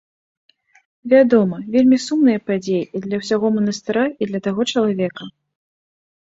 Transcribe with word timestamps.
Вядома, 1.11 1.59
вельмі 1.75 1.99
сумная 2.05 2.37
падзея 2.47 2.87
і 2.97 3.03
для 3.05 3.15
ўсяго 3.21 3.45
манастыра, 3.59 4.03
і 4.21 4.31
для 4.31 4.39
таго 4.49 4.61
чалавека. 4.75 5.23